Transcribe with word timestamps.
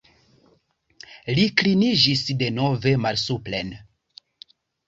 Li 1.39 1.43
kliniĝis 1.61 2.25
denove 2.41 2.97
malsupren. 3.05 3.73